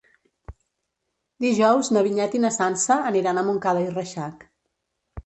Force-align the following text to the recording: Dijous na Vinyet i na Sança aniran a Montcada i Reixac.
Dijous 1.43 1.91
na 1.97 2.03
Vinyet 2.07 2.37
i 2.39 2.41
na 2.45 2.51
Sança 2.55 2.97
aniran 3.11 3.41
a 3.43 3.45
Montcada 3.51 3.85
i 3.85 3.91
Reixac. 3.99 4.49